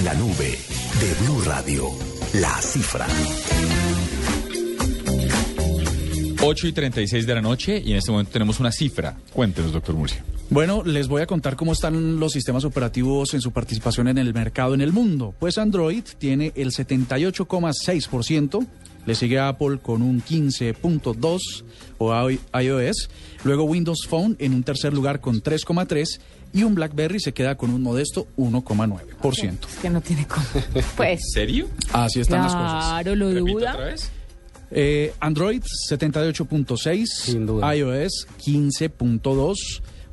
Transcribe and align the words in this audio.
En 0.00 0.06
la 0.06 0.14
nube 0.14 0.56
de 0.98 1.14
Blue 1.22 1.42
Radio, 1.44 1.90
la 2.32 2.58
cifra. 2.62 3.06
8 6.42 6.66
y 6.68 6.72
36 6.72 7.26
de 7.26 7.34
la 7.34 7.42
noche 7.42 7.82
y 7.84 7.90
en 7.90 7.98
este 7.98 8.10
momento 8.10 8.32
tenemos 8.32 8.60
una 8.60 8.72
cifra. 8.72 9.18
Cuéntenos, 9.30 9.72
doctor 9.72 9.94
Murcia. 9.94 10.24
Bueno, 10.48 10.82
les 10.84 11.06
voy 11.06 11.20
a 11.20 11.26
contar 11.26 11.54
cómo 11.54 11.72
están 11.72 12.18
los 12.18 12.32
sistemas 12.32 12.64
operativos 12.64 13.34
en 13.34 13.42
su 13.42 13.52
participación 13.52 14.08
en 14.08 14.16
el 14.16 14.32
mercado 14.32 14.72
en 14.72 14.80
el 14.80 14.90
mundo. 14.90 15.34
Pues 15.38 15.58
Android 15.58 16.02
tiene 16.16 16.54
el 16.56 16.70
78,6%, 16.70 18.66
le 19.06 19.14
sigue 19.14 19.38
Apple 19.38 19.78
con 19.82 20.02
un 20.02 20.22
15.2% 20.22 21.64
o 21.98 22.30
iOS, 22.60 23.08
luego 23.44 23.64
Windows 23.64 24.06
Phone 24.08 24.36
en 24.38 24.54
un 24.54 24.62
tercer 24.62 24.92
lugar 24.94 25.20
con 25.20 25.42
3,3% 25.42 26.18
y 26.52 26.62
un 26.64 26.74
BlackBerry 26.74 27.20
se 27.20 27.32
queda 27.32 27.56
con 27.56 27.70
un 27.70 27.82
modesto 27.82 28.26
1,9%. 28.36 29.68
Es 29.68 29.76
que 29.76 29.90
no 29.90 30.00
tiene 30.00 30.26
cómo. 30.26 30.44
Pues. 30.96 31.20
¿Serio? 31.32 31.68
Así 31.92 32.20
están 32.20 32.42
las 32.42 32.54
cosas. 32.54 32.84
Claro, 33.02 33.14
lo 33.14 33.30
duda. 33.30 33.72
otra 33.72 33.84
vez. 33.86 34.10
Eh, 34.72 35.12
Android 35.20 35.62
Sin 35.64 35.98
78.6, 35.98 37.44
duda. 37.46 37.74
iOS 37.76 38.26
15.2, 38.44 39.54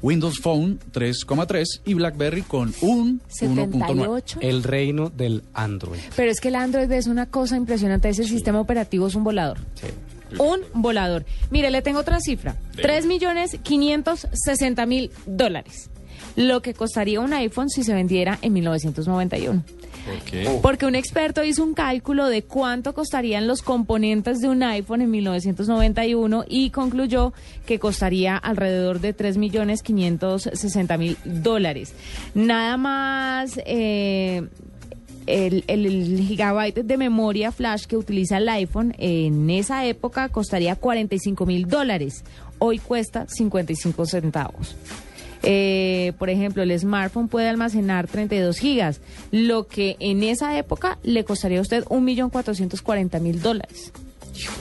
Windows 0.02 0.40
Phone 0.40 0.80
3,3 0.94 1.82
y 1.86 1.94
BlackBerry 1.94 2.42
con 2.44 2.74
un 2.82 3.20
1.9. 3.20 3.30
78. 3.30 4.40
El 4.42 4.64
reino 4.64 5.10
del 5.10 5.44
Android. 5.54 6.00
Pero 6.16 6.32
es 6.32 6.40
que 6.40 6.50
el 6.50 6.56
Android 6.56 6.92
es 6.92 7.08
una 7.08 7.26
cosa 7.26 7.58
impresionante. 7.58 8.10
Ese 8.10 8.24
sistema 8.26 8.60
operativo 8.60 9.08
es 9.08 9.16
un 9.16 9.24
volador. 9.24 9.58
Un 10.40 10.60
volador. 10.74 11.26
Mire, 11.52 11.72
le 11.72 11.82
tengo 11.82 12.00
otra 12.00 12.20
cifra. 12.20 12.58
Sí. 12.76 12.82
3 12.82 13.06
millones 13.06 13.58
560 13.64 14.86
mil 14.86 15.12
dólares. 15.26 15.90
Lo 16.38 16.62
que 16.62 16.74
costaría 16.74 17.20
un 17.20 17.34
iPhone 17.34 17.68
si 17.70 17.84
se 17.84 17.94
vendiera 17.94 18.38
en 18.42 18.54
1991. 18.54 19.64
¿Por 20.06 20.20
qué? 20.22 20.60
Porque 20.62 20.86
un 20.86 20.96
experto 20.96 21.44
hizo 21.44 21.64
un 21.64 21.74
cálculo 21.74 22.28
de 22.28 22.44
cuánto 22.44 22.94
costarían 22.94 23.46
los 23.48 23.62
componentes 23.62 24.40
de 24.40 24.48
un 24.48 24.64
iPhone 24.64 25.02
en 25.02 25.12
1991 25.12 26.46
y 26.48 26.70
concluyó 26.70 27.34
que 27.66 27.80
costaría 27.80 28.38
alrededor 28.38 29.02
de 29.02 29.12
3 29.14 29.38
millones 29.38 29.82
560 29.84 30.98
mil 30.98 31.18
dólares. 31.26 31.94
Nada 32.36 32.78
más 32.78 33.60
eh, 33.66 34.44
el, 35.26 35.64
el- 35.68 35.86
el 35.88 36.20
gigabyte 36.22 36.84
de 36.86 36.98
memoria 36.98 37.52
flash 37.52 37.86
que 37.86 37.98
utiliza 37.98 38.38
el 38.38 38.48
iPhone 38.48 38.94
en 38.98 39.50
esa 39.50 39.86
época 39.86 40.30
costaría 40.30 40.76
45 40.78 41.46
mil 41.46 41.68
dólares. 41.68 42.24
Hoy 42.60 42.80
cuesta 42.80 43.26
55 43.28 44.06
centavos. 44.06 44.76
Eh, 45.50 46.12
por 46.20 46.30
ejemplo, 46.30 46.62
el 46.62 46.78
smartphone 46.78 47.30
puede 47.30 47.48
almacenar 47.48 48.08
32 48.08 48.58
gigas, 48.58 49.00
lo 49.32 49.66
que 49.66 49.96
en 50.02 50.22
esa 50.22 50.58
época 50.58 50.98
le 51.04 51.24
costaría 51.24 51.60
a 51.60 51.62
usted 51.62 51.86
1.440.000 51.86 53.36
dólares. 53.36 53.94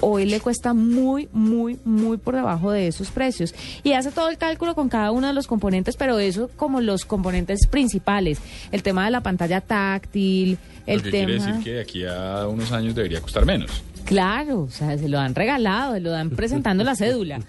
Hoy 0.01 0.27
le 0.27 0.39
cuesta 0.39 0.75
muy, 0.75 1.28
muy, 1.33 1.77
muy 1.84 2.19
por 2.19 2.37
debajo 2.37 2.70
de 2.70 2.87
esos 2.87 3.11
precios. 3.11 3.53
Y 3.83 3.95
hace 3.95 4.12
todo 4.12 4.28
el 4.28 4.39
cálculo 4.39 4.77
con 4.77 4.89
cada 4.89 5.11
uno 5.11 5.27
de 5.27 5.33
los 5.33 5.48
componentes, 5.48 5.97
pero 5.97 6.20
eso 6.20 6.51
como 6.55 6.81
los 6.81 7.05
componentes 7.05 7.67
principales. 7.67 8.39
El 8.71 8.84
tema 8.84 9.06
de 9.06 9.11
la 9.11 9.23
pantalla 9.23 9.61
táctil, 9.61 10.56
el 10.87 10.98
Lo 10.98 11.03
que 11.03 11.11
tema... 11.11 11.27
quiere 11.27 11.45
decir 11.45 11.65
que 11.65 11.73
de 11.73 11.81
aquí 11.81 12.05
a 12.05 12.47
unos 12.47 12.71
años 12.71 12.95
debería 12.95 13.21
costar 13.21 13.45
menos. 13.45 13.83
Claro, 14.05 14.61
o 14.61 14.71
sea, 14.71 14.97
se 14.97 15.09
lo 15.09 15.19
han 15.19 15.34
regalado, 15.34 15.95
se 15.95 16.00
lo 16.00 16.12
dan 16.12 16.31
presentando 16.31 16.84
la 16.84 16.95
cédula. 16.95 17.41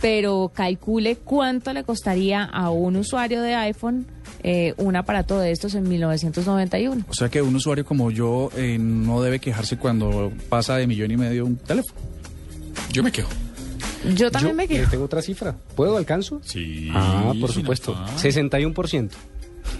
Pero 0.00 0.50
calcule 0.54 1.16
cuánto 1.16 1.72
le 1.72 1.84
costaría 1.84 2.44
a 2.44 2.70
un 2.70 2.96
usuario 2.96 3.40
de 3.42 3.54
iPhone 3.54 4.06
eh, 4.42 4.74
un 4.76 4.94
aparato 4.94 5.38
de 5.38 5.52
estos 5.52 5.74
en 5.74 5.88
1991. 5.88 7.06
O 7.08 7.14
sea 7.14 7.30
que 7.30 7.40
un 7.40 7.56
usuario 7.56 7.84
como 7.86 8.10
yo 8.10 8.50
eh, 8.56 8.76
no 8.78 9.22
debe 9.22 9.38
quejarse 9.38 9.78
cuando 9.78 10.32
pasa 10.50 10.76
de 10.76 10.86
millón 10.86 11.10
y 11.10 11.16
medio 11.16 11.46
un 11.46 11.56
teléfono. 11.56 11.98
Yo 12.92 13.02
me 13.02 13.10
quejo. 13.10 13.30
Yo 14.14 14.30
también 14.30 14.52
Yo 14.52 14.56
me 14.56 14.64
eh, 14.64 14.68
quedo. 14.68 14.90
tengo 14.90 15.04
otra 15.04 15.22
cifra. 15.22 15.56
¿Puedo? 15.74 15.96
¿Alcanzo? 15.96 16.40
Sí. 16.44 16.90
Ah, 16.92 17.32
por 17.40 17.50
supuesto. 17.52 17.94
afán. 17.94 18.18
61%. 18.18 19.10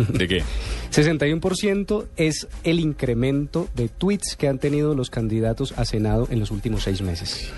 ¿De 0.09 0.27
qué? 0.27 0.43
61% 0.91 2.07
es 2.17 2.49
el 2.65 2.81
incremento 2.81 3.69
de 3.77 3.89
tweets 3.89 4.35
que 4.37 4.49
han 4.49 4.59
tenido 4.59 4.95
los 4.95 5.11
candidatos 5.11 5.75
a 5.77 5.85
Senado 5.85 6.27
en 6.31 6.41
los 6.41 6.51
últimos 6.51 6.85
seis 6.85 7.03
meses. 7.03 7.51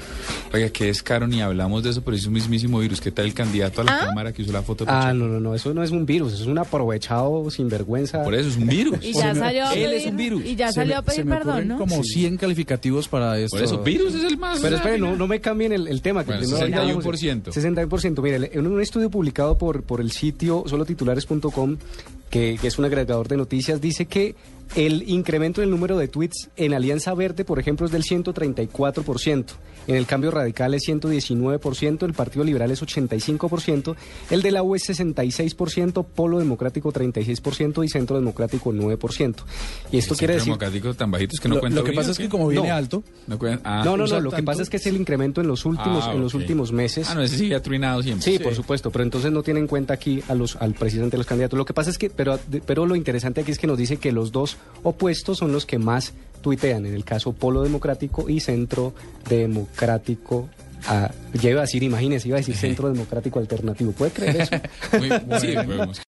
Oiga, 0.56 0.70
que 0.70 0.88
es 0.88 1.02
caro, 1.02 1.26
ni 1.26 1.40
hablamos 1.42 1.82
de 1.82 1.90
eso, 1.90 2.02
pero 2.02 2.16
es 2.16 2.24
un 2.26 2.32
mismísimo 2.32 2.78
virus. 2.78 3.00
¿Qué 3.00 3.10
tal 3.10 3.26
el 3.26 3.34
candidato 3.34 3.82
a 3.82 3.84
la 3.84 3.96
¿Ah? 4.02 4.06
cámara 4.06 4.32
que 4.32 4.42
usó 4.42 4.52
la 4.52 4.62
foto 4.62 4.84
de 4.84 4.90
Ah, 4.90 5.12
no, 5.12 5.26
no, 5.26 5.38
no, 5.38 5.54
eso 5.54 5.74
no 5.74 5.82
es 5.82 5.90
un 5.90 6.06
virus, 6.06 6.32
eso 6.32 6.42
es 6.44 6.48
un 6.48 6.58
aprovechado 6.58 7.50
sinvergüenza. 7.50 8.22
Por 8.24 8.34
eso 8.34 8.48
es 8.48 8.56
un 8.56 8.66
virus. 8.66 8.98
Y 9.02 9.12
ya 9.12 9.34
salió 9.34 9.66
a 9.66 9.74
Él 9.74 9.92
es 9.92 10.06
un 10.06 10.16
virus. 10.16 10.44
Y 10.44 10.56
ya 10.56 10.72
salió 10.72 10.94
me- 10.94 10.98
a 10.98 11.02
pedir 11.02 11.16
se 11.20 11.24
me 11.24 11.36
perdón, 11.36 11.76
como 11.78 12.02
100 12.02 12.36
calificativos 12.38 13.06
para 13.08 13.38
esto. 13.38 13.56
Por 13.56 13.64
eso, 13.64 13.82
virus 13.82 14.14
es 14.14 14.24
el 14.24 14.38
más. 14.38 14.60
Pero 14.60 14.76
espere, 14.76 14.98
no, 14.98 15.14
no 15.16 15.26
me 15.26 15.40
cambien 15.40 15.72
el, 15.72 15.88
el 15.88 16.00
tema. 16.02 16.24
Que 16.24 16.32
Bueno, 16.32 16.42
primero 16.58 16.80
hablamos 16.82 17.04
de- 17.04 17.10
61%. 17.10 17.52
61%. 17.52 18.22
Mire, 18.22 18.50
en 18.52 18.66
un 18.66 18.80
estudio 18.80 19.10
publicado 19.10 19.58
por, 19.58 19.82
por 19.82 20.00
el 20.00 20.10
sitio 20.10 20.64
solotitulares.com, 20.66 21.76
que, 22.30 22.58
que 22.60 22.66
es 22.68 22.78
un 22.78 22.84
agregador 22.84 23.28
de 23.28 23.36
noticias, 23.36 23.80
dice 23.80 24.06
que 24.06 24.34
el 24.74 25.08
incremento 25.08 25.60
en 25.62 25.66
el 25.66 25.70
número 25.70 25.96
de 25.96 26.08
tweets 26.08 26.50
en 26.56 26.74
Alianza 26.74 27.14
Verde, 27.14 27.44
por 27.44 27.58
ejemplo, 27.58 27.86
es 27.86 27.92
del 27.92 28.02
134%. 28.02 29.44
En 29.86 29.94
el 29.94 30.04
Cambio 30.06 30.32
Radical 30.32 30.74
es 30.74 30.82
119%, 30.88 32.02
el 32.04 32.12
Partido 32.12 32.44
Liberal 32.44 32.72
es 32.72 32.82
85%, 32.82 33.94
el 34.30 34.42
de 34.42 34.50
la 34.50 34.62
U 34.64 34.74
es 34.74 34.82
66%, 34.88 36.04
Polo 36.04 36.38
Democrático 36.40 36.92
36% 36.92 37.84
y 37.84 37.88
Centro 37.88 38.16
Democrático 38.16 38.72
9%. 38.72 39.34
Y 39.92 39.98
esto 39.98 40.14
El 40.14 40.18
quiere 40.18 40.34
centro 40.34 40.34
decir... 40.34 40.44
democrático 40.44 40.94
tan 40.94 41.10
bajitos 41.12 41.38
que 41.38 41.48
no 41.48 41.54
lo, 41.54 41.60
cuenta 41.60 41.76
lo 41.78 41.84
que 41.84 41.90
bien, 41.92 42.00
pasa 42.00 42.08
¿o 42.08 42.12
es 42.12 42.18
que 42.18 42.28
como 42.28 42.48
viene 42.48 42.68
No. 42.68 42.74
alto, 42.74 43.04
No, 43.28 43.38
ah, 43.62 43.82
No, 43.84 43.96
no, 43.96 44.06
no, 44.06 44.20
lo 44.20 44.30
que 44.32 44.42
pasa 44.42 44.62
es 44.62 44.70
que 44.70 44.78
es 44.78 44.86
el 44.86 44.96
incremento 44.96 45.40
en 45.40 45.46
los 45.46 45.64
últimos, 45.64 46.04
Ah, 46.06 46.12
en 46.14 46.20
los 46.20 46.34
últimos 46.34 46.72
meses. 46.72 47.08
Ah, 47.08 47.14
no, 47.14 47.22
ese 47.22 47.38
sí 47.38 47.54
ha 47.54 47.62
trinado 47.62 48.02
siempre. 48.02 48.24
Sí, 48.24 48.38
por 48.40 48.54
supuesto, 48.56 48.90
pero 48.90 49.04
entonces 49.04 49.30
no 49.30 49.42
tiene 49.44 49.60
en 49.60 49.68
cuenta 49.68 49.94
aquí 49.94 50.20
a 50.28 50.34
los, 50.34 50.56
al 50.56 50.74
presidente 50.74 51.12
de 51.12 51.18
los 51.18 51.26
candidatos. 51.26 51.56
Lo 51.56 51.64
que 51.64 51.74
pasa 51.74 51.90
es 51.90 51.98
que, 51.98 52.10
pero, 52.10 52.40
pero 52.66 52.86
lo 52.86 52.96
interesante 52.96 53.40
aquí 53.42 53.52
es 53.52 53.58
que 53.58 53.68
nos 53.68 53.78
dice 53.78 53.98
que 53.98 54.10
los 54.10 54.32
dos 54.32 54.55
opuestos 54.82 55.38
son 55.38 55.52
los 55.52 55.66
que 55.66 55.78
más 55.78 56.12
tuitean, 56.40 56.86
en 56.86 56.94
el 56.94 57.04
caso 57.04 57.32
Polo 57.32 57.62
Democrático 57.62 58.28
y 58.28 58.40
Centro 58.40 58.94
Democrático. 59.28 60.48
ah, 60.86 61.10
ya 61.34 61.50
iba 61.50 61.60
a 61.60 61.64
decir, 61.64 61.82
imagínese, 61.82 62.28
iba 62.28 62.36
a 62.36 62.40
decir 62.40 62.54
Centro 62.54 62.88
Democrático 62.88 63.38
Alternativo. 63.38 63.92
¿Puede 63.92 64.12
creer 64.12 64.36
eso? 64.42 64.56
Muy, 64.98 65.40
sí, 65.40 65.54
podemos 65.54 65.98